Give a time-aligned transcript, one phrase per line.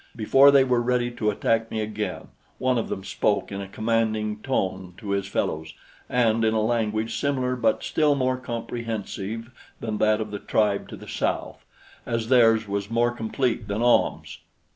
[0.15, 4.41] Before they were ready to attack me again, one of them spoke in a commanding
[4.41, 5.75] tone to his fellows,
[6.09, 10.95] and in a language similar but still more comprehensive than that of the tribe to
[10.95, 11.63] the south,
[12.03, 14.39] as theirs was more complete than Ahm's.